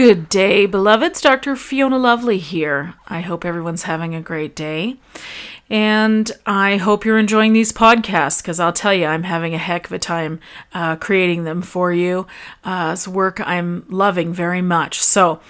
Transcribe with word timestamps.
Good 0.00 0.30
day, 0.30 0.64
beloveds. 0.64 1.20
Dr. 1.20 1.54
Fiona 1.56 1.98
Lovely 1.98 2.38
here. 2.38 2.94
I 3.06 3.20
hope 3.20 3.44
everyone's 3.44 3.82
having 3.82 4.14
a 4.14 4.22
great 4.22 4.56
day. 4.56 4.96
And 5.68 6.32
I 6.46 6.78
hope 6.78 7.04
you're 7.04 7.18
enjoying 7.18 7.52
these 7.52 7.70
podcasts 7.70 8.40
because 8.40 8.58
I'll 8.58 8.72
tell 8.72 8.94
you, 8.94 9.04
I'm 9.04 9.24
having 9.24 9.54
a 9.54 9.58
heck 9.58 9.84
of 9.84 9.92
a 9.92 9.98
time 9.98 10.40
uh, 10.72 10.96
creating 10.96 11.44
them 11.44 11.60
for 11.60 11.92
you. 11.92 12.26
Uh, 12.64 12.92
it's 12.94 13.06
work 13.06 13.46
I'm 13.46 13.84
loving 13.90 14.32
very 14.32 14.62
much. 14.62 15.02
So 15.02 15.40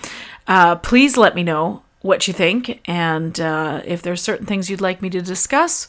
uh, 0.48 0.74
please 0.74 1.16
let 1.16 1.36
me 1.36 1.44
know 1.44 1.84
what 2.00 2.26
you 2.26 2.34
think. 2.34 2.80
And 2.86 3.38
uh, 3.38 3.82
if 3.84 4.02
there's 4.02 4.20
certain 4.20 4.46
things 4.46 4.68
you'd 4.68 4.80
like 4.80 5.00
me 5.00 5.10
to 5.10 5.22
discuss, 5.22 5.86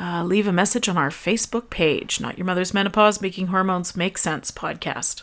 uh, 0.00 0.24
leave 0.24 0.48
a 0.48 0.52
message 0.52 0.88
on 0.88 0.98
our 0.98 1.10
Facebook 1.10 1.70
page, 1.70 2.20
Not 2.20 2.36
Your 2.36 2.46
Mother's 2.46 2.74
Menopause 2.74 3.20
Making 3.20 3.46
Hormones 3.46 3.94
Make 3.94 4.18
Sense 4.18 4.50
podcast. 4.50 5.22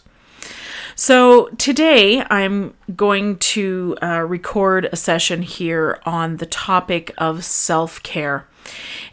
So, 0.95 1.48
today 1.57 2.23
I'm 2.29 2.73
going 2.95 3.38
to 3.38 3.97
uh, 4.02 4.25
record 4.27 4.89
a 4.91 4.95
session 4.95 5.41
here 5.41 5.99
on 6.05 6.38
the 6.38 6.45
topic 6.45 7.13
of 7.17 7.45
self 7.45 8.03
care. 8.03 8.47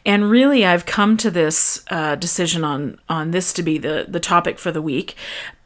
And 0.04 0.30
really, 0.30 0.64
I've 0.64 0.86
come 0.86 1.16
to 1.18 1.30
this 1.30 1.84
uh, 1.90 2.16
decision 2.16 2.64
on, 2.64 2.98
on 3.08 3.30
this 3.30 3.52
to 3.54 3.62
be 3.62 3.78
the, 3.78 4.06
the 4.08 4.20
topic 4.20 4.58
for 4.58 4.70
the 4.70 4.82
week 4.82 5.14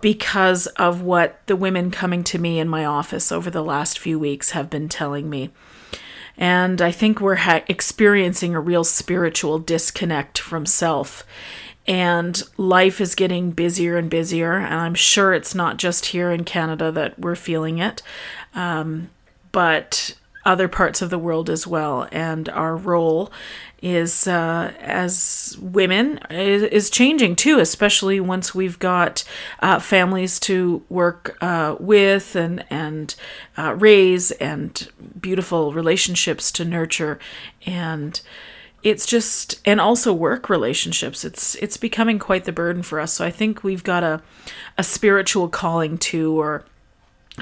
because 0.01 0.67
of 0.69 1.03
what 1.03 1.41
the 1.47 1.57
women 1.57 1.91
coming 1.91 2.25
to 2.25 2.39
me 2.39 2.59
in 2.59 2.69
my 2.69 2.85
office 2.85 3.33
over 3.33 3.51
the 3.51 3.63
last 3.63 3.99
few 3.99 4.19
weeks 4.19 4.51
have 4.51 4.71
been 4.71 4.89
telling 4.89 5.29
me. 5.29 5.51
And 6.37 6.81
I 6.81 6.91
think 6.91 7.21
we're 7.21 7.37
ha- 7.37 7.65
experiencing 7.69 8.55
a 8.55 8.61
real 8.61 8.85
spiritual 8.85 9.59
disconnect 9.59 10.39
from 10.39 10.65
self 10.65 11.25
and 11.91 12.45
life 12.57 13.01
is 13.01 13.17
getting 13.17 13.51
busier 13.51 13.97
and 13.97 14.09
busier. 14.09 14.53
And 14.59 14.75
I'm 14.75 14.95
sure 14.95 15.35
it's 15.35 15.57
not 15.57 15.77
just 15.77 16.07
here 16.07 16.31
in 16.31 16.45
Canada 16.45 16.93
that 16.93 17.19
we're 17.19 17.35
feeling 17.35 17.79
it, 17.79 18.01
um, 18.55 19.11
but 19.51 20.15
other 20.47 20.69
parts 20.69 21.03
of 21.03 21.11
the 21.11 21.19
world 21.19 21.51
as 21.51 21.67
well. 21.67 22.07
And 22.13 22.49
our 22.49 22.77
role 22.77 23.33
is 23.83 24.29
uh, 24.29 24.73
as 24.79 25.59
women 25.61 26.21
is, 26.31 26.63
is, 26.63 26.91
changing 26.91 27.35
too, 27.35 27.59
especially 27.59 28.21
once 28.21 28.55
we've 28.55 28.79
got 28.79 29.25
uh, 29.59 29.81
families 29.81 30.39
to 30.41 30.85
work 30.89 31.37
uh, 31.41 31.75
with 31.81 32.37
and 32.37 32.65
and 32.71 33.17
uh, 33.59 33.75
raise 33.75 34.31
and 34.33 34.89
beautiful 35.21 35.73
relationships 35.73 36.53
to 36.53 36.65
nurture 36.65 37.19
and 37.67 38.21
it's 38.83 39.07
just 39.07 39.61
and 39.65 39.81
also 39.81 40.13
work 40.13 40.49
relationships 40.49 41.25
it's 41.25 41.55
it's 41.57 41.77
becoming 41.77 42.19
quite 42.19 42.45
the 42.45 42.53
burden 42.53 42.83
for 42.83 43.01
us 43.01 43.13
so 43.13 43.25
i 43.25 43.31
think 43.31 43.63
we've 43.63 43.85
got 43.85 44.03
a 44.03 44.23
a 44.79 44.83
spiritual 44.83 45.49
calling 45.49 45.99
to 45.99 46.39
or 46.41 46.65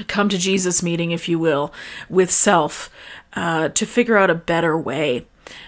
come 0.07 0.29
to 0.29 0.37
jesus 0.37 0.83
meeting 0.83 1.11
if 1.11 1.29
you 1.29 1.39
will 1.39 1.73
with 2.09 2.31
self 2.31 2.89
uh, 3.33 3.69
to 3.69 3.85
figure 3.85 4.17
out 4.17 4.29
a 4.29 4.35
better 4.35 4.77
way 4.77 5.25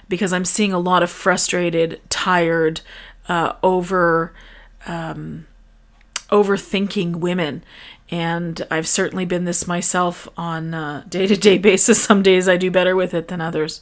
because 0.10 0.34
i'm 0.34 0.46
seeing 0.46 0.74
a 0.74 0.80
lot 0.80 1.04
of 1.04 1.10
frustrated 1.10 2.02
tired 2.10 2.82
uh, 3.30 3.54
over 3.64 4.34
um, 4.88 5.48
overthinking 6.32 7.18
women 7.18 7.64
and 8.12 8.68
I've 8.70 8.90
certainly 8.90 9.24
been 9.24 9.46
this 9.46 9.66
myself 9.66 10.28
on 10.36 10.74
a 10.74 11.06
day 11.08 11.28
to 11.28 11.38
day 11.38 11.58
basis. 11.58 12.04
Some 12.04 12.22
days 12.22 12.50
I 12.50 12.58
do 12.58 12.70
better 12.70 12.94
with 12.96 13.14
it 13.14 13.30
than 13.30 13.40
others. 13.40 13.80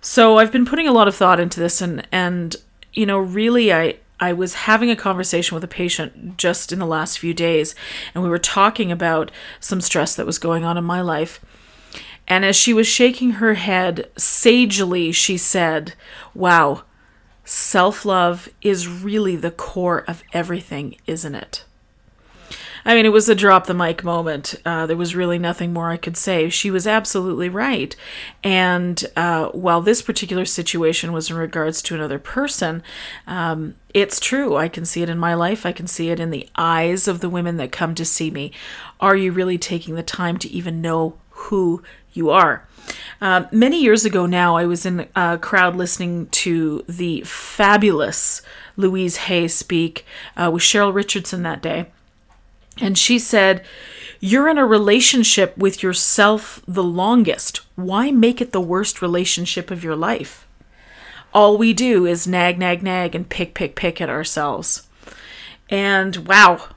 So 0.00 0.38
I've 0.38 0.52
been 0.52 0.66
putting 0.66 0.88
a 0.88 0.92
lot 0.92 1.08
of 1.08 1.14
thought 1.14 1.40
into 1.40 1.60
this 1.60 1.80
and 1.80 2.06
and 2.12 2.56
you 2.92 3.06
know 3.06 3.18
really 3.18 3.72
I 3.72 3.96
I 4.20 4.32
was 4.32 4.54
having 4.54 4.90
a 4.90 4.96
conversation 4.96 5.54
with 5.54 5.64
a 5.64 5.68
patient 5.68 6.36
just 6.36 6.72
in 6.72 6.78
the 6.78 6.86
last 6.86 7.18
few 7.18 7.34
days 7.34 7.74
and 8.14 8.22
we 8.22 8.30
were 8.30 8.38
talking 8.38 8.90
about 8.90 9.30
some 9.60 9.80
stress 9.80 10.14
that 10.16 10.26
was 10.26 10.38
going 10.38 10.64
on 10.64 10.76
in 10.76 10.84
my 10.84 11.00
life. 11.00 11.40
And 12.26 12.44
as 12.44 12.56
she 12.56 12.74
was 12.74 12.86
shaking 12.86 13.32
her 13.32 13.54
head 13.54 14.10
sagely 14.16 15.12
she 15.12 15.36
said, 15.36 15.94
"Wow, 16.34 16.82
self-love 17.44 18.48
is 18.60 18.86
really 18.86 19.36
the 19.36 19.50
core 19.50 20.04
of 20.06 20.22
everything, 20.32 20.96
isn't 21.06 21.34
it?" 21.34 21.64
I 22.84 22.94
mean, 22.94 23.06
it 23.06 23.12
was 23.12 23.28
a 23.28 23.34
drop 23.34 23.66
the 23.66 23.74
mic 23.74 24.04
moment. 24.04 24.54
Uh, 24.64 24.86
there 24.86 24.96
was 24.96 25.14
really 25.14 25.38
nothing 25.38 25.72
more 25.72 25.90
I 25.90 25.96
could 25.96 26.16
say. 26.16 26.48
She 26.48 26.70
was 26.70 26.86
absolutely 26.86 27.48
right. 27.48 27.94
And 28.42 29.04
uh, 29.16 29.48
while 29.48 29.80
this 29.80 30.02
particular 30.02 30.44
situation 30.44 31.12
was 31.12 31.30
in 31.30 31.36
regards 31.36 31.82
to 31.82 31.94
another 31.94 32.18
person, 32.18 32.82
um, 33.26 33.74
it's 33.94 34.20
true. 34.20 34.56
I 34.56 34.68
can 34.68 34.84
see 34.84 35.02
it 35.02 35.08
in 35.08 35.18
my 35.18 35.34
life. 35.34 35.66
I 35.66 35.72
can 35.72 35.86
see 35.86 36.10
it 36.10 36.20
in 36.20 36.30
the 36.30 36.48
eyes 36.56 37.08
of 37.08 37.20
the 37.20 37.30
women 37.30 37.56
that 37.56 37.72
come 37.72 37.94
to 37.96 38.04
see 38.04 38.30
me. 38.30 38.52
Are 39.00 39.16
you 39.16 39.32
really 39.32 39.58
taking 39.58 39.94
the 39.94 40.02
time 40.02 40.36
to 40.38 40.50
even 40.50 40.80
know 40.80 41.18
who 41.30 41.82
you 42.12 42.30
are? 42.30 42.66
Uh, 43.20 43.44
many 43.52 43.82
years 43.82 44.04
ago 44.04 44.26
now, 44.26 44.56
I 44.56 44.64
was 44.64 44.86
in 44.86 45.08
a 45.14 45.38
crowd 45.38 45.76
listening 45.76 46.26
to 46.28 46.84
the 46.88 47.22
fabulous 47.22 48.42
Louise 48.76 49.16
Hay 49.16 49.48
speak 49.48 50.06
uh, 50.36 50.50
with 50.52 50.62
Cheryl 50.62 50.94
Richardson 50.94 51.42
that 51.42 51.60
day. 51.60 51.86
And 52.80 52.96
she 52.96 53.18
said, 53.18 53.64
You're 54.20 54.48
in 54.48 54.58
a 54.58 54.66
relationship 54.66 55.56
with 55.56 55.82
yourself 55.82 56.62
the 56.66 56.82
longest. 56.82 57.60
Why 57.76 58.10
make 58.10 58.40
it 58.40 58.52
the 58.52 58.60
worst 58.60 59.02
relationship 59.02 59.70
of 59.70 59.84
your 59.84 59.96
life? 59.96 60.46
All 61.34 61.58
we 61.58 61.72
do 61.72 62.06
is 62.06 62.26
nag, 62.26 62.58
nag, 62.58 62.82
nag, 62.82 63.14
and 63.14 63.28
pick, 63.28 63.54
pick, 63.54 63.76
pick 63.76 64.00
at 64.00 64.08
ourselves. 64.08 64.86
And 65.70 66.16
wow, 66.26 66.68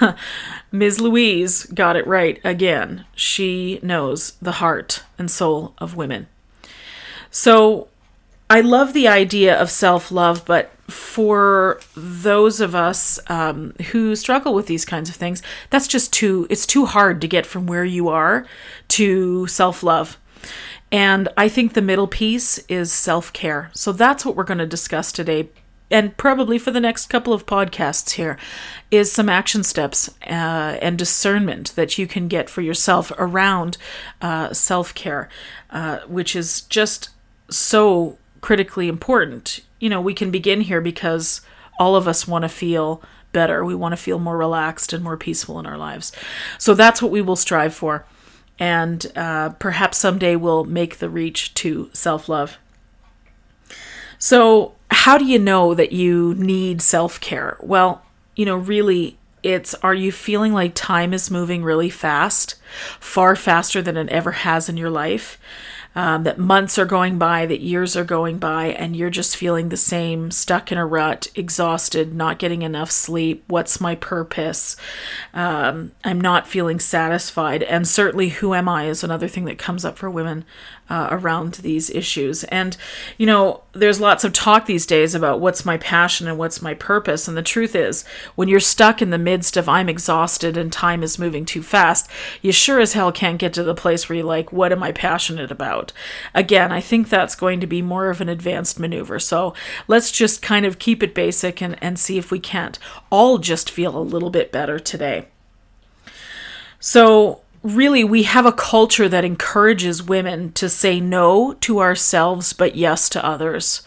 Ms. 0.72 1.00
Louise 1.00 1.66
got 1.66 1.96
it 1.96 2.06
right 2.06 2.40
again. 2.42 3.04
She 3.14 3.78
knows 3.82 4.32
the 4.42 4.52
heart 4.52 5.04
and 5.18 5.30
soul 5.30 5.74
of 5.78 5.96
women. 5.96 6.26
So 7.30 7.88
I 8.52 8.60
love 8.60 8.92
the 8.92 9.08
idea 9.08 9.58
of 9.58 9.70
self 9.70 10.12
love, 10.12 10.44
but 10.44 10.70
for 10.86 11.80
those 11.96 12.60
of 12.60 12.74
us 12.74 13.18
um, 13.28 13.72
who 13.92 14.14
struggle 14.14 14.52
with 14.52 14.66
these 14.66 14.84
kinds 14.84 15.08
of 15.08 15.16
things, 15.16 15.42
that's 15.70 15.88
just 15.88 16.12
too, 16.12 16.46
it's 16.50 16.66
too 16.66 16.84
hard 16.84 17.22
to 17.22 17.26
get 17.26 17.46
from 17.46 17.66
where 17.66 17.86
you 17.86 18.10
are 18.10 18.44
to 18.88 19.46
self 19.46 19.82
love. 19.82 20.18
And 20.90 21.30
I 21.34 21.48
think 21.48 21.72
the 21.72 21.80
middle 21.80 22.06
piece 22.06 22.58
is 22.68 22.92
self 22.92 23.32
care. 23.32 23.70
So 23.72 23.90
that's 23.90 24.22
what 24.22 24.36
we're 24.36 24.44
going 24.44 24.58
to 24.58 24.66
discuss 24.66 25.12
today. 25.12 25.48
And 25.90 26.14
probably 26.18 26.58
for 26.58 26.70
the 26.70 26.80
next 26.80 27.06
couple 27.06 27.32
of 27.32 27.46
podcasts 27.46 28.10
here, 28.10 28.38
is 28.90 29.10
some 29.10 29.30
action 29.30 29.62
steps 29.62 30.10
uh, 30.26 30.76
and 30.82 30.98
discernment 30.98 31.74
that 31.76 31.96
you 31.96 32.06
can 32.06 32.28
get 32.28 32.50
for 32.50 32.60
yourself 32.60 33.12
around 33.16 33.78
uh, 34.20 34.52
self 34.52 34.92
care, 34.92 35.30
uh, 35.70 36.00
which 36.00 36.36
is 36.36 36.60
just 36.60 37.08
so 37.48 38.18
critically 38.42 38.88
important 38.88 39.60
you 39.82 39.90
know, 39.90 40.00
we 40.00 40.14
can 40.14 40.30
begin 40.30 40.60
here 40.60 40.80
because 40.80 41.40
all 41.76 41.96
of 41.96 42.06
us 42.06 42.28
want 42.28 42.42
to 42.42 42.48
feel 42.48 43.02
better. 43.32 43.64
We 43.64 43.74
want 43.74 43.94
to 43.94 43.96
feel 43.96 44.20
more 44.20 44.38
relaxed 44.38 44.92
and 44.92 45.02
more 45.02 45.16
peaceful 45.16 45.58
in 45.58 45.66
our 45.66 45.76
lives. 45.76 46.12
So 46.56 46.72
that's 46.74 47.02
what 47.02 47.10
we 47.10 47.20
will 47.20 47.34
strive 47.34 47.74
for. 47.74 48.06
And 48.60 49.10
uh, 49.16 49.48
perhaps 49.58 49.98
someday 49.98 50.36
we'll 50.36 50.62
make 50.62 50.98
the 50.98 51.10
reach 51.10 51.52
to 51.54 51.90
self 51.92 52.28
love. 52.28 52.58
So, 54.20 54.76
how 54.92 55.18
do 55.18 55.24
you 55.24 55.40
know 55.40 55.74
that 55.74 55.90
you 55.90 56.34
need 56.34 56.80
self 56.80 57.20
care? 57.20 57.56
Well, 57.60 58.06
you 58.36 58.46
know, 58.46 58.54
really, 58.54 59.18
it's 59.42 59.74
are 59.82 59.94
you 59.94 60.12
feeling 60.12 60.52
like 60.52 60.76
time 60.76 61.12
is 61.12 61.28
moving 61.28 61.64
really 61.64 61.90
fast, 61.90 62.54
far 63.00 63.34
faster 63.34 63.82
than 63.82 63.96
it 63.96 64.10
ever 64.10 64.30
has 64.30 64.68
in 64.68 64.76
your 64.76 64.90
life? 64.90 65.40
Um, 65.94 66.24
that 66.24 66.38
months 66.38 66.78
are 66.78 66.86
going 66.86 67.18
by, 67.18 67.46
that 67.46 67.60
years 67.60 67.96
are 67.96 68.04
going 68.04 68.38
by, 68.38 68.66
and 68.68 68.96
you're 68.96 69.10
just 69.10 69.36
feeling 69.36 69.68
the 69.68 69.76
same, 69.76 70.30
stuck 70.30 70.72
in 70.72 70.78
a 70.78 70.86
rut, 70.86 71.28
exhausted, 71.34 72.14
not 72.14 72.38
getting 72.38 72.62
enough 72.62 72.90
sleep. 72.90 73.44
What's 73.48 73.80
my 73.80 73.94
purpose? 73.94 74.76
Um, 75.34 75.92
I'm 76.04 76.20
not 76.20 76.46
feeling 76.46 76.80
satisfied. 76.80 77.62
And 77.62 77.86
certainly, 77.86 78.30
who 78.30 78.54
am 78.54 78.68
I 78.68 78.86
is 78.86 79.04
another 79.04 79.28
thing 79.28 79.44
that 79.46 79.58
comes 79.58 79.84
up 79.84 79.98
for 79.98 80.10
women 80.10 80.44
uh, 80.92 81.08
around 81.10 81.54
these 81.54 81.88
issues. 81.88 82.44
And, 82.44 82.76
you 83.16 83.24
know, 83.24 83.62
there's 83.72 83.98
lots 83.98 84.24
of 84.24 84.34
talk 84.34 84.66
these 84.66 84.84
days 84.84 85.14
about 85.14 85.40
what's 85.40 85.64
my 85.64 85.78
passion 85.78 86.28
and 86.28 86.36
what's 86.36 86.60
my 86.60 86.74
purpose. 86.74 87.26
And 87.26 87.34
the 87.34 87.42
truth 87.42 87.74
is, 87.74 88.04
when 88.34 88.46
you're 88.46 88.60
stuck 88.60 89.00
in 89.00 89.08
the 89.08 89.16
midst 89.16 89.56
of 89.56 89.70
I'm 89.70 89.88
exhausted 89.88 90.58
and 90.58 90.70
time 90.70 91.02
is 91.02 91.18
moving 91.18 91.46
too 91.46 91.62
fast, 91.62 92.10
you 92.42 92.52
sure 92.52 92.78
as 92.78 92.92
hell 92.92 93.10
can't 93.10 93.38
get 93.38 93.54
to 93.54 93.62
the 93.62 93.74
place 93.74 94.06
where 94.06 94.16
you're 94.16 94.26
like, 94.26 94.52
what 94.52 94.70
am 94.70 94.82
I 94.82 94.92
passionate 94.92 95.50
about? 95.50 95.81
Again, 96.34 96.70
I 96.70 96.80
think 96.80 97.08
that's 97.08 97.34
going 97.34 97.58
to 97.60 97.66
be 97.66 97.82
more 97.82 98.10
of 98.10 98.20
an 98.20 98.28
advanced 98.28 98.78
maneuver. 98.78 99.18
So 99.18 99.54
let's 99.88 100.12
just 100.12 100.42
kind 100.42 100.66
of 100.66 100.78
keep 100.78 101.02
it 101.02 101.14
basic 101.14 101.62
and, 101.62 101.76
and 101.82 101.98
see 101.98 102.18
if 102.18 102.30
we 102.30 102.38
can't 102.38 102.78
all 103.10 103.38
just 103.38 103.70
feel 103.70 103.96
a 103.96 104.00
little 104.00 104.30
bit 104.30 104.52
better 104.52 104.78
today. 104.78 105.28
So, 106.78 107.40
really 107.62 108.02
we 108.02 108.24
have 108.24 108.44
a 108.44 108.52
culture 108.52 109.08
that 109.08 109.24
encourages 109.24 110.02
women 110.02 110.52
to 110.52 110.68
say 110.68 110.98
no 110.98 111.54
to 111.54 111.78
ourselves 111.78 112.52
but 112.52 112.74
yes 112.74 113.08
to 113.08 113.24
others 113.24 113.82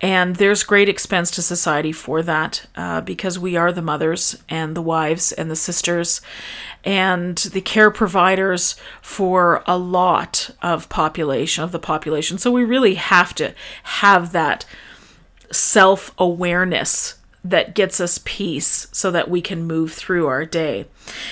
and 0.00 0.36
there's 0.36 0.62
great 0.62 0.88
expense 0.88 1.30
to 1.32 1.42
society 1.42 1.92
for 1.92 2.22
that 2.22 2.66
uh, 2.76 3.00
because 3.00 3.38
we 3.38 3.56
are 3.56 3.72
the 3.72 3.82
mothers 3.82 4.42
and 4.48 4.76
the 4.76 4.82
wives 4.82 5.32
and 5.32 5.50
the 5.50 5.56
sisters 5.56 6.20
and 6.84 7.36
the 7.38 7.60
care 7.60 7.90
providers 7.90 8.76
for 9.02 9.62
a 9.66 9.76
lot 9.76 10.50
of 10.62 10.88
population 10.88 11.64
of 11.64 11.72
the 11.72 11.78
population 11.78 12.38
so 12.38 12.50
we 12.50 12.64
really 12.64 12.94
have 12.94 13.34
to 13.34 13.54
have 13.82 14.32
that 14.32 14.64
self-awareness 15.50 17.16
that 17.44 17.74
gets 17.74 18.00
us 18.00 18.20
peace 18.24 18.88
so 18.92 19.10
that 19.10 19.30
we 19.30 19.40
can 19.40 19.62
move 19.62 19.92
through 19.92 20.26
our 20.26 20.44
day. 20.44 20.86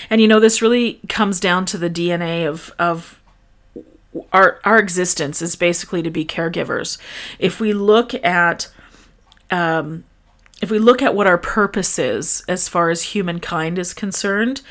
And 0.08 0.20
you 0.20 0.28
know, 0.28 0.40
this 0.40 0.62
really 0.62 1.00
comes 1.08 1.40
down 1.40 1.66
to 1.66 1.78
the 1.78 1.90
DNA 1.90 2.48
of, 2.48 2.72
of 2.78 3.20
our, 4.32 4.60
our 4.64 4.78
existence 4.78 5.42
is 5.42 5.56
basically 5.56 6.02
to 6.02 6.10
be 6.10 6.24
caregivers. 6.24 6.98
If 7.38 7.60
we 7.60 7.72
look 7.72 8.14
at, 8.24 8.68
um, 9.50 10.04
if 10.62 10.70
we 10.70 10.78
look 10.78 11.02
at 11.02 11.14
what 11.14 11.26
our 11.26 11.38
purpose 11.38 11.98
is 11.98 12.44
as 12.48 12.68
far 12.68 12.90
as 12.90 13.02
humankind 13.02 13.78
is 13.78 13.94
concerned, 13.94 14.62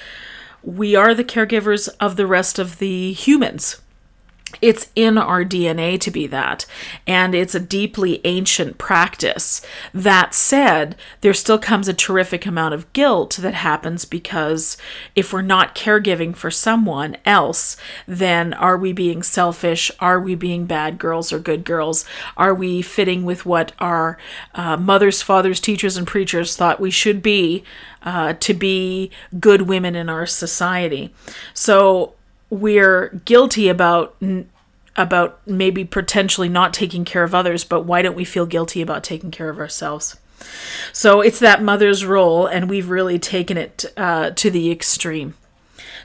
we 0.64 0.96
are 0.96 1.14
the 1.14 1.24
caregivers 1.24 1.90
of 2.00 2.16
the 2.16 2.28
rest 2.28 2.58
of 2.58 2.80
the 2.80 3.14
humans 3.14 3.82
it's 4.62 4.90
in 4.96 5.18
our 5.18 5.44
DNA 5.44 6.00
to 6.02 6.12
be 6.12 6.28
that, 6.28 6.66
and 7.06 7.36
it's 7.36 7.56
a 7.56 7.60
deeply 7.60 8.22
ancient 8.26 8.78
practice. 8.78 9.62
That 9.94 10.34
said, 10.34 10.96
there 11.22 11.34
still 11.34 11.60
comes 11.60 11.88
a 11.88 11.94
terrific 11.94 12.46
amount 12.46 12.74
of 12.74 12.92
guilt 12.94 13.38
that 13.42 13.54
happens 13.54 14.06
because 14.06 14.78
if 15.16 15.32
we're 15.32 15.42
not 15.42 15.76
caregiving 15.76 16.36
for 16.36 16.50
someone 16.52 17.18
else, 17.26 17.78
then 18.08 18.54
are 18.54 18.78
we 18.78 18.94
being 18.94 19.24
selfish? 19.24 19.92
Are 20.00 20.20
we 20.20 20.36
being 20.36 20.66
bad 20.66 20.98
girls 20.98 21.32
or 21.32 21.40
good 21.40 21.64
girls? 21.64 22.06
Are 22.36 22.54
we 22.54 22.82
fitting 22.82 23.24
with 23.24 23.46
what 23.46 23.72
our 23.80 24.18
uh, 24.54 24.78
mothers, 24.78 25.22
fathers, 25.22 25.60
teachers, 25.60 25.98
and 25.98 26.08
preachers 26.08 26.56
thought 26.56 26.80
we 26.80 26.92
should 26.92 27.22
be 27.22 27.64
uh, 28.04 28.34
to 28.34 28.54
be 28.54 29.12
good 29.40 29.64
women 29.64 29.96
in 29.96 30.10
our 30.10 30.26
society? 30.26 31.14
So, 31.54 32.15
we're 32.50 33.22
guilty 33.26 33.70
about 33.70 34.16
about 34.96 35.46
maybe 35.46 35.84
potentially 35.84 36.48
not 36.48 36.74
taking 36.74 37.04
care 37.04 37.24
of 37.24 37.36
others, 37.36 37.64
but 37.64 37.82
why 37.82 38.02
don't 38.02 38.16
we 38.16 38.26
feel 38.26 38.46
guilty 38.46 38.82
about 38.82 39.04
taking 39.04 39.32
care 39.32 39.50
of 39.50 39.60
ourselves? 39.60 40.18
So 40.94 41.22
it's 41.22 41.40
that 41.40 41.62
mother's 41.62 42.06
role, 42.06 42.46
and 42.46 42.70
we've 42.70 42.90
really 42.90 43.20
taken 43.20 43.58
it 43.58 43.86
uh, 43.98 44.32
to 44.32 44.50
the 44.50 44.72
extreme. 44.72 45.34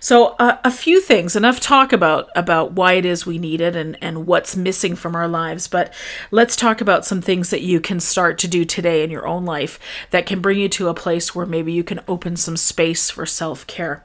So 0.02 0.34
uh, 0.38 0.56
a 0.64 0.70
few 0.70 0.98
things, 1.00 1.37
enough 1.37 1.60
talk 1.60 1.92
about 1.92 2.31
about 2.34 2.72
why 2.72 2.94
it 2.94 3.04
is 3.04 3.26
we 3.26 3.38
need 3.38 3.60
it 3.60 3.76
and 3.76 3.98
and 4.00 4.26
what's 4.26 4.56
missing 4.56 4.96
from 4.96 5.14
our 5.14 5.28
lives, 5.28 5.69
but 5.69 5.92
let's 6.31 6.56
talk 6.56 6.81
about 6.81 7.04
some 7.04 7.20
things 7.20 7.50
that 7.50 7.60
you 7.60 7.81
can 7.81 8.00
start 8.00 8.38
to 8.38 8.48
do 8.48 8.64
today 8.64 9.04
in 9.04 9.10
your 9.10 9.26
own 9.26 9.44
life 9.44 9.78
that 10.10 10.25
can 10.25 10.40
bring 10.40 10.58
you 10.58 10.70
to 10.70 10.88
a 10.88 10.94
place 10.94 11.34
where 11.34 11.44
maybe 11.44 11.72
you 11.72 11.84
can 11.84 12.00
open 12.08 12.37
some 12.37 12.56
space 12.56 13.10
for 13.10 13.26
self-care. 13.26 14.02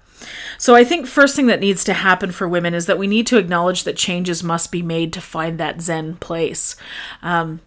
So 0.57 0.75
I 0.75 0.83
think 0.83 1.07
first 1.07 1.35
thing 1.35 1.47
that 1.47 1.59
needs 1.59 1.83
to 1.85 1.93
happen 1.93 2.31
for 2.31 2.47
women 2.47 2.73
is 2.73 2.85
that 2.85 2.97
we 2.97 3.07
need 3.07 3.27
to 3.27 3.37
acknowledge 3.37 3.83
that 3.83 3.97
changes 3.97 4.43
must 4.43 4.71
be 4.71 4.81
made 4.81 5.11
to 5.13 5.21
find 5.21 5.59
that 5.59 5.81
zen 5.81 6.15
place. 6.15 6.75
Um, 7.21 7.61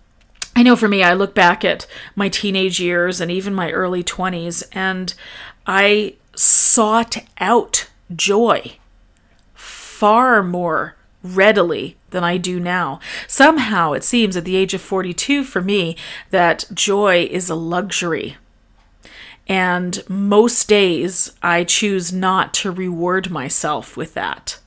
I 0.56 0.62
know 0.62 0.74
for 0.74 0.88
me, 0.88 1.02
I 1.02 1.14
look 1.14 1.34
back 1.34 1.64
at 1.64 1.86
my 2.16 2.28
teenage 2.28 2.80
years 2.80 3.20
and 3.20 3.30
even 3.30 3.54
my 3.54 3.70
early 3.70 4.02
20s, 4.02 4.64
and 4.72 5.14
I 5.66 6.14
sought 6.34 7.18
out 7.38 7.88
joy 8.14 8.78
far 9.54 10.42
more 10.42 10.96
readily 11.22 11.96
than 12.10 12.24
I 12.24 12.36
do 12.36 12.58
now. 12.60 13.00
Somehow 13.26 13.92
it 13.92 14.04
seems 14.04 14.36
at 14.36 14.44
the 14.44 14.56
age 14.56 14.74
of 14.74 14.80
42 14.80 15.44
for 15.44 15.60
me 15.60 15.96
that 16.30 16.64
joy 16.72 17.28
is 17.30 17.50
a 17.50 17.54
luxury. 17.54 18.36
And 19.48 20.02
most 20.08 20.68
days, 20.68 21.32
I 21.42 21.64
choose 21.64 22.12
not 22.12 22.52
to 22.54 22.70
reward 22.70 23.30
myself 23.30 23.96
with 23.96 24.14
that. 24.14 24.58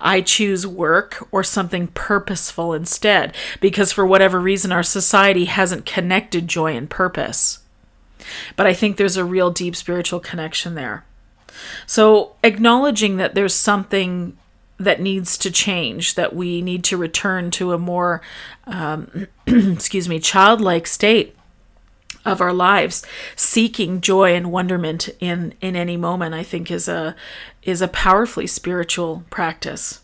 I 0.00 0.22
choose 0.22 0.66
work 0.66 1.28
or 1.30 1.44
something 1.44 1.88
purposeful 1.88 2.72
instead, 2.72 3.34
because 3.60 3.92
for 3.92 4.06
whatever 4.06 4.40
reason, 4.40 4.72
our 4.72 4.82
society 4.82 5.44
hasn't 5.44 5.86
connected 5.86 6.48
joy 6.48 6.74
and 6.74 6.88
purpose. 6.88 7.58
But 8.56 8.66
I 8.66 8.72
think 8.72 8.96
there's 8.96 9.16
a 9.16 9.24
real 9.24 9.50
deep 9.50 9.76
spiritual 9.76 10.20
connection 10.20 10.74
there. 10.74 11.04
So, 11.86 12.36
acknowledging 12.42 13.16
that 13.16 13.34
there's 13.34 13.54
something 13.54 14.36
that 14.78 15.00
needs 15.00 15.36
to 15.38 15.50
change, 15.50 16.14
that 16.14 16.34
we 16.34 16.62
need 16.62 16.84
to 16.84 16.96
return 16.96 17.50
to 17.50 17.72
a 17.72 17.78
more, 17.78 18.22
um, 18.66 19.26
excuse 19.46 20.08
me, 20.08 20.20
childlike 20.20 20.86
state 20.86 21.36
of 22.24 22.40
our 22.40 22.52
lives 22.52 23.04
seeking 23.36 24.00
joy 24.00 24.34
and 24.34 24.52
wonderment 24.52 25.08
in 25.20 25.54
in 25.60 25.76
any 25.76 25.96
moment 25.96 26.34
i 26.34 26.42
think 26.42 26.70
is 26.70 26.88
a 26.88 27.14
is 27.62 27.80
a 27.80 27.88
powerfully 27.88 28.46
spiritual 28.46 29.24
practice 29.30 30.00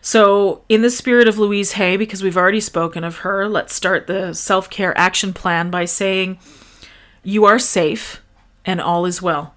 so 0.00 0.62
in 0.68 0.82
the 0.82 0.90
spirit 0.90 1.26
of 1.26 1.38
louise 1.38 1.72
hay 1.72 1.96
because 1.96 2.22
we've 2.22 2.36
already 2.36 2.60
spoken 2.60 3.02
of 3.02 3.18
her 3.18 3.48
let's 3.48 3.74
start 3.74 4.06
the 4.06 4.32
self-care 4.32 4.96
action 4.96 5.32
plan 5.32 5.70
by 5.70 5.84
saying 5.84 6.38
you 7.22 7.44
are 7.44 7.58
safe 7.58 8.22
and 8.64 8.80
all 8.80 9.06
is 9.06 9.22
well 9.22 9.56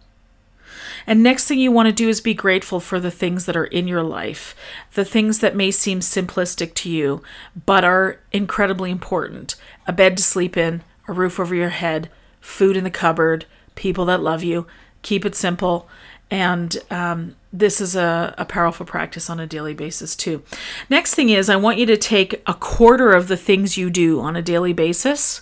and 1.10 1.24
next 1.24 1.48
thing 1.48 1.58
you 1.58 1.72
want 1.72 1.88
to 1.88 1.92
do 1.92 2.08
is 2.08 2.22
be 2.22 2.36
grateful 2.36 2.80
for 2.80 3.00
the 3.00 3.10
things 3.10 3.48
that 3.48 3.58
are 3.58 3.66
in 3.66 3.88
your 3.88 4.04
life, 4.04 4.56
the 4.94 5.04
things 5.04 5.40
that 5.40 5.56
may 5.56 5.72
seem 5.72 6.02
simplistic 6.02 6.76
to 6.76 6.90
you, 6.92 7.24
but 7.66 7.84
are 7.84 8.20
incredibly 8.32 8.92
important. 8.92 9.56
A 9.88 9.92
bed 9.92 10.18
to 10.18 10.24
sleep 10.24 10.56
in, 10.56 10.84
a 11.10 11.14
roof 11.14 11.40
over 11.40 11.56
your 11.56 11.70
head, 11.70 12.10
food 12.40 12.78
in 12.78 12.84
the 12.84 12.92
cupboard, 12.92 13.46
people 13.76 14.06
that 14.06 14.22
love 14.22 14.44
you. 14.44 14.68
Keep 15.02 15.26
it 15.26 15.36
simple. 15.36 15.90
And 16.32 16.78
um, 16.92 17.36
this 17.52 17.82
is 17.82 17.96
a, 17.96 18.36
a 18.38 18.46
powerful 18.46 18.86
practice 18.86 19.30
on 19.30 19.40
a 19.40 19.48
daily 19.48 19.74
basis, 19.74 20.16
too. 20.16 20.44
Next 20.90 21.16
thing 21.16 21.30
is, 21.30 21.50
I 21.50 21.56
want 21.56 21.80
you 21.80 21.88
to 21.88 21.98
take 21.98 22.42
a 22.46 22.54
quarter 22.54 23.14
of 23.14 23.28
the 23.28 23.38
things 23.38 23.78
you 23.78 23.90
do 23.90 24.20
on 24.20 24.36
a 24.36 24.42
daily 24.42 24.72
basis 24.72 25.42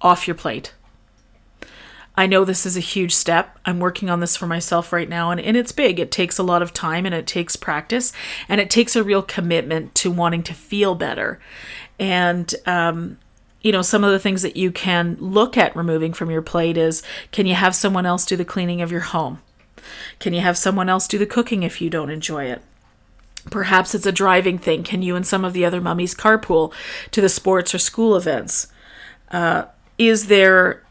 off 0.00 0.26
your 0.26 0.34
plate. 0.34 0.74
I 2.16 2.26
know 2.26 2.44
this 2.44 2.66
is 2.66 2.76
a 2.76 2.80
huge 2.80 3.14
step. 3.14 3.58
I'm 3.64 3.80
working 3.80 4.08
on 4.08 4.20
this 4.20 4.36
for 4.36 4.46
myself 4.46 4.92
right 4.92 5.08
now, 5.08 5.30
and, 5.30 5.40
and 5.40 5.56
it's 5.56 5.72
big. 5.72 5.98
It 5.98 6.10
takes 6.10 6.38
a 6.38 6.44
lot 6.44 6.62
of 6.62 6.72
time 6.72 7.06
and 7.06 7.14
it 7.14 7.26
takes 7.26 7.56
practice, 7.56 8.12
and 8.48 8.60
it 8.60 8.70
takes 8.70 8.96
a 8.96 9.04
real 9.04 9.22
commitment 9.22 9.94
to 9.96 10.10
wanting 10.10 10.42
to 10.44 10.54
feel 10.54 10.94
better. 10.94 11.40
And 11.98 12.52
um, 12.66 13.18
you 13.64 13.72
know, 13.72 13.82
some 13.82 14.04
of 14.04 14.12
the 14.12 14.18
things 14.18 14.42
that 14.42 14.58
you 14.58 14.70
can 14.70 15.16
look 15.18 15.56
at 15.56 15.74
removing 15.74 16.12
from 16.12 16.30
your 16.30 16.42
plate 16.42 16.76
is 16.76 17.02
can 17.32 17.46
you 17.46 17.54
have 17.54 17.74
someone 17.74 18.04
else 18.06 18.26
do 18.26 18.36
the 18.36 18.44
cleaning 18.44 18.82
of 18.82 18.92
your 18.92 19.00
home? 19.00 19.40
Can 20.20 20.34
you 20.34 20.42
have 20.42 20.58
someone 20.58 20.90
else 20.90 21.08
do 21.08 21.18
the 21.18 21.26
cooking 21.26 21.62
if 21.62 21.80
you 21.80 21.88
don't 21.88 22.10
enjoy 22.10 22.44
it? 22.44 22.62
Perhaps 23.50 23.94
it's 23.94 24.06
a 24.06 24.12
driving 24.12 24.58
thing. 24.58 24.84
Can 24.84 25.00
you 25.00 25.16
and 25.16 25.26
some 25.26 25.46
of 25.46 25.54
the 25.54 25.64
other 25.64 25.80
mummies 25.80 26.14
carpool 26.14 26.74
to 27.10 27.22
the 27.22 27.28
sports 27.28 27.74
or 27.74 27.78
school 27.78 28.16
events? 28.16 28.68
Uh, 29.30 29.64
is 29.96 30.26
there 30.26 30.82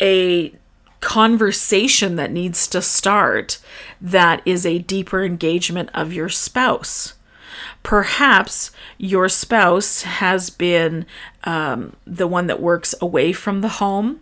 a 0.00 0.54
conversation 1.00 2.16
that 2.16 2.32
needs 2.32 2.66
to 2.68 2.80
start 2.80 3.58
that 4.00 4.40
is 4.46 4.64
a 4.64 4.78
deeper 4.78 5.22
engagement 5.22 5.90
of 5.92 6.14
your 6.14 6.30
spouse? 6.30 7.12
Perhaps 7.82 8.70
your 8.96 9.28
spouse 9.28 10.02
has 10.02 10.50
been 10.50 11.06
um, 11.44 11.94
the 12.06 12.26
one 12.26 12.46
that 12.46 12.60
works 12.60 12.94
away 13.00 13.32
from 13.32 13.60
the 13.60 13.68
home, 13.68 14.20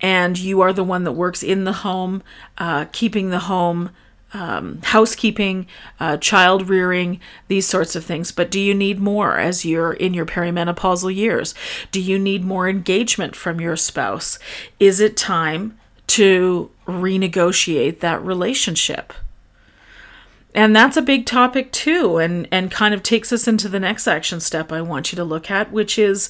and 0.00 0.38
you 0.38 0.60
are 0.60 0.72
the 0.72 0.84
one 0.84 1.04
that 1.04 1.12
works 1.12 1.42
in 1.42 1.64
the 1.64 1.72
home, 1.72 2.22
uh, 2.58 2.86
keeping 2.92 3.30
the 3.30 3.40
home 3.40 3.90
um, 4.32 4.80
housekeeping, 4.82 5.66
uh, 5.98 6.16
child 6.16 6.68
rearing, 6.68 7.20
these 7.48 7.66
sorts 7.66 7.96
of 7.96 8.04
things. 8.04 8.32
But 8.32 8.50
do 8.50 8.60
you 8.60 8.74
need 8.74 9.00
more 9.00 9.38
as 9.38 9.64
you're 9.64 9.92
in 9.92 10.14
your 10.14 10.26
perimenopausal 10.26 11.14
years? 11.14 11.54
Do 11.90 12.00
you 12.00 12.18
need 12.18 12.44
more 12.44 12.68
engagement 12.68 13.34
from 13.34 13.60
your 13.60 13.76
spouse? 13.76 14.38
Is 14.78 15.00
it 15.00 15.16
time 15.16 15.78
to 16.08 16.70
renegotiate 16.86 18.00
that 18.00 18.22
relationship? 18.22 19.12
And 20.54 20.74
that's 20.74 20.96
a 20.96 21.02
big 21.02 21.26
topic 21.26 21.70
too, 21.70 22.18
and, 22.18 22.48
and 22.50 22.70
kind 22.70 22.92
of 22.92 23.02
takes 23.02 23.32
us 23.32 23.46
into 23.46 23.68
the 23.68 23.78
next 23.78 24.08
action 24.08 24.40
step 24.40 24.72
I 24.72 24.82
want 24.82 25.12
you 25.12 25.16
to 25.16 25.24
look 25.24 25.50
at, 25.50 25.70
which 25.70 25.98
is 25.98 26.28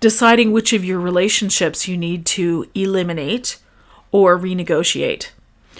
deciding 0.00 0.50
which 0.50 0.72
of 0.72 0.84
your 0.84 0.98
relationships 0.98 1.86
you 1.86 1.96
need 1.96 2.26
to 2.26 2.68
eliminate 2.74 3.58
or 4.10 4.36
renegotiate 4.36 5.30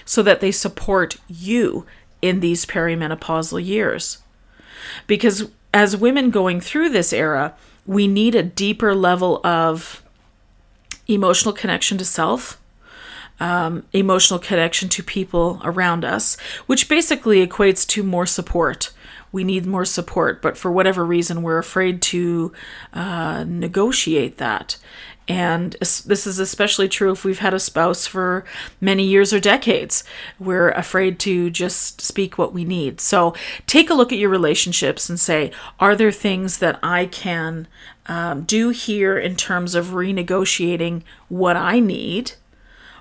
so 0.04 0.22
that 0.22 0.40
they 0.40 0.52
support 0.52 1.16
you 1.28 1.84
in 2.22 2.40
these 2.40 2.64
perimenopausal 2.64 3.64
years. 3.64 4.18
Because 5.06 5.50
as 5.74 5.96
women 5.96 6.30
going 6.30 6.60
through 6.60 6.90
this 6.90 7.12
era, 7.12 7.54
we 7.86 8.06
need 8.06 8.34
a 8.34 8.42
deeper 8.42 8.94
level 8.94 9.44
of 9.44 10.02
emotional 11.08 11.54
connection 11.54 11.98
to 11.98 12.04
self, 12.04 12.60
um, 13.40 13.84
emotional 13.92 14.38
connection 14.38 14.88
to 14.90 15.02
people 15.02 15.60
around 15.64 16.04
us, 16.04 16.36
which 16.66 16.88
basically 16.88 17.44
equates 17.44 17.86
to 17.88 18.02
more 18.02 18.26
support. 18.26 18.92
We 19.32 19.44
need 19.44 19.66
more 19.66 19.84
support, 19.84 20.42
but 20.42 20.56
for 20.56 20.70
whatever 20.70 21.04
reason, 21.04 21.42
we're 21.42 21.58
afraid 21.58 22.02
to 22.02 22.52
uh, 22.92 23.44
negotiate 23.46 24.38
that. 24.38 24.76
And 25.28 25.74
this 25.80 26.26
is 26.26 26.40
especially 26.40 26.88
true 26.88 27.12
if 27.12 27.24
we've 27.24 27.38
had 27.38 27.54
a 27.54 27.60
spouse 27.60 28.04
for 28.04 28.44
many 28.80 29.04
years 29.04 29.32
or 29.32 29.38
decades. 29.38 30.02
We're 30.40 30.70
afraid 30.70 31.20
to 31.20 31.50
just 31.50 32.00
speak 32.00 32.36
what 32.36 32.52
we 32.52 32.64
need. 32.64 33.00
So 33.00 33.36
take 33.68 33.90
a 33.90 33.94
look 33.94 34.12
at 34.12 34.18
your 34.18 34.28
relationships 34.28 35.08
and 35.08 35.20
say, 35.20 35.52
are 35.78 35.94
there 35.94 36.10
things 36.10 36.58
that 36.58 36.80
I 36.82 37.06
can 37.06 37.68
um, 38.06 38.42
do 38.42 38.70
here 38.70 39.16
in 39.16 39.36
terms 39.36 39.76
of 39.76 39.86
renegotiating 39.88 41.02
what 41.28 41.56
I 41.56 41.78
need? 41.78 42.32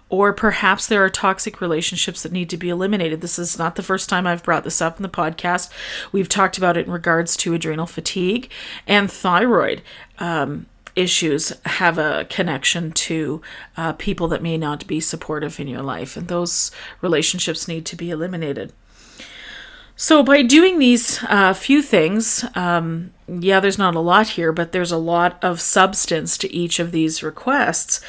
Or 0.09 0.33
perhaps 0.33 0.87
there 0.87 1.03
are 1.03 1.09
toxic 1.09 1.61
relationships 1.61 2.23
that 2.23 2.31
need 2.31 2.49
to 2.49 2.57
be 2.57 2.69
eliminated. 2.69 3.21
This 3.21 3.37
is 3.37 3.59
not 3.59 3.75
the 3.75 3.83
first 3.83 4.09
time 4.09 4.25
I've 4.25 4.43
brought 4.43 4.63
this 4.63 4.81
up 4.81 4.97
in 4.97 5.03
the 5.03 5.09
podcast. 5.09 5.71
We've 6.11 6.27
talked 6.27 6.57
about 6.57 6.77
it 6.77 6.87
in 6.87 6.91
regards 6.91 7.37
to 7.37 7.53
adrenal 7.53 7.85
fatigue 7.85 8.49
and 8.87 9.11
thyroid. 9.11 9.83
Um, 10.17 10.65
issues 10.95 11.53
have 11.65 11.97
a 11.97 12.25
connection 12.29 12.91
to 12.91 13.41
uh, 13.77 13.93
people 13.93 14.27
that 14.27 14.43
may 14.43 14.57
not 14.57 14.85
be 14.87 14.99
supportive 14.99 15.59
in 15.59 15.67
your 15.67 15.83
life, 15.83 16.17
and 16.17 16.27
those 16.27 16.71
relationships 17.01 17.67
need 17.67 17.85
to 17.85 17.95
be 17.95 18.09
eliminated. 18.09 18.73
So, 20.01 20.23
by 20.23 20.43
doing 20.43 20.79
these 20.79 21.21
uh, 21.23 21.53
few 21.53 21.81
things, 21.81 22.45
um, 22.55 23.11
yeah, 23.27 23.59
there's 23.59 23.77
not 23.77 23.95
a 23.95 23.99
lot 23.99 24.29
here, 24.29 24.53
but 24.53 24.71
there's 24.71 24.93
a 24.93 24.97
lot 24.97 25.37
of 25.43 25.59
substance 25.59 26.37
to 26.37 26.53
each 26.55 26.79
of 26.79 26.93
these 26.93 27.21
requests. 27.21 27.99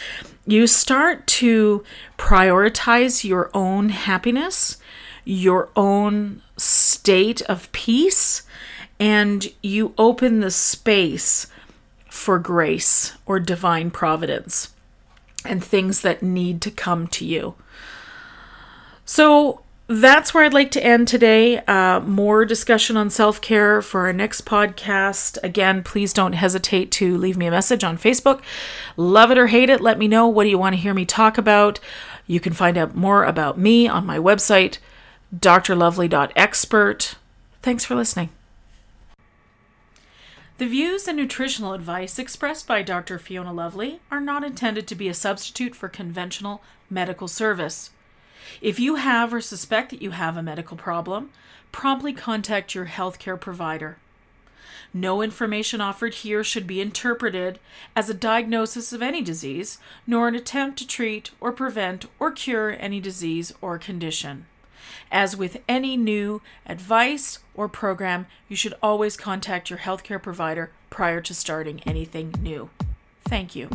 You 0.47 0.68
start 0.68 1.26
to 1.26 1.82
prioritize 2.16 3.25
your 3.25 3.50
own 3.54 3.88
happiness, 3.88 4.76
your 5.25 5.68
own 5.75 6.42
state 6.56 7.42
of 7.42 7.73
peace, 7.73 8.44
and 9.00 9.52
you 9.61 9.92
open 9.99 10.38
the 10.38 10.52
space 10.52 11.49
for 12.09 12.38
grace 12.38 13.14
or 13.26 13.40
divine 13.40 13.90
providence 13.90 14.73
and 15.44 15.64
things 15.64 16.02
that 16.02 16.23
need 16.23 16.61
to 16.61 16.70
come 16.70 17.09
to 17.09 17.25
you. 17.25 17.56
So 19.04 19.62
that's 19.90 20.32
where 20.32 20.44
I'd 20.44 20.54
like 20.54 20.70
to 20.70 20.85
end 20.85 21.09
today. 21.09 21.59
Uh, 21.66 21.99
more 21.99 22.44
discussion 22.44 22.97
on 22.97 23.11
self 23.11 23.40
care 23.40 23.82
for 23.82 24.02
our 24.02 24.12
next 24.12 24.47
podcast. 24.47 25.37
Again, 25.42 25.82
please 25.82 26.12
don't 26.12 26.35
hesitate 26.35 26.92
to 26.92 27.18
leave 27.18 27.37
me 27.37 27.47
a 27.47 27.50
message 27.50 27.82
on 27.82 27.99
Facebook. 27.99 28.40
Love 28.97 29.32
it 29.32 29.38
or 29.38 29.49
hate 29.49 29.68
it, 29.68 29.80
let 29.80 29.99
me 29.99 30.06
know. 30.06 30.28
What 30.28 30.44
do 30.44 30.49
you 30.49 30.59
want 30.59 30.76
to 30.76 30.80
hear 30.80 30.94
me 30.94 31.04
talk 31.04 31.38
about? 31.38 31.80
You 32.28 32.38
can 32.38 32.52
find 32.52 32.78
out 32.78 32.94
more 32.94 33.25
about 33.25 33.59
me 33.59 33.88
on 33.88 34.06
my 34.06 34.16
website, 34.16 34.78
drlovely.expert. 35.37 37.16
Thanks 37.61 37.85
for 37.85 37.97
listening. 37.97 38.28
The 40.59 40.68
views 40.68 41.09
and 41.09 41.16
nutritional 41.16 41.73
advice 41.73 42.16
expressed 42.16 42.68
by 42.68 42.82
Dr. 42.82 43.18
Fiona 43.18 43.52
Lovely 43.52 43.99
are 44.09 44.20
not 44.20 44.44
intended 44.44 44.87
to 44.87 44.94
be 44.94 45.09
a 45.09 45.14
substitute 45.14 45.75
for 45.75 45.88
conventional 45.88 46.62
medical 46.88 47.26
service. 47.26 47.90
If 48.61 48.78
you 48.78 48.97
have 48.97 49.32
or 49.32 49.40
suspect 49.40 49.90
that 49.90 50.02
you 50.02 50.12
have 50.12 50.37
a 50.37 50.42
medical 50.42 50.76
problem, 50.76 51.30
promptly 51.73 52.12
contact 52.12 52.75
your 52.75 52.87
healthcare 52.87 53.40
provider. 53.40 53.99
No 54.92 55.23
information 55.23 55.80
offered 55.80 56.14
here 56.14 56.42
should 56.42 56.66
be 56.66 56.80
interpreted 56.80 57.61
as 57.94 58.11
a 58.11 58.14
diagnosis 58.14 58.92
of 58.92 59.02
any 59.02 59.23
disease, 59.23 59.78
nor 60.06 60.26
an 60.26 60.35
attempt 60.35 60.78
to 60.78 60.87
treat 60.87 61.30
or 61.40 61.52
prevent 61.52 62.06
or 62.18 62.32
cure 62.32 62.76
any 62.78 62.99
disease 62.99 63.52
or 63.61 63.78
condition. 63.78 64.47
As 65.12 65.37
with 65.37 65.62
any 65.68 65.97
new 65.97 66.42
advice 66.66 67.38
or 67.54 67.68
program, 67.68 68.26
you 68.49 68.56
should 68.56 68.75
always 68.82 69.16
contact 69.16 69.70
your 69.70 69.80
healthcare 69.80 70.23
provider 70.23 70.70
prior 70.88 71.20
to 71.20 71.35
starting 71.35 71.80
anything 71.87 72.35
new. 72.40 72.70
Thank 73.25 73.54
you. 73.54 73.68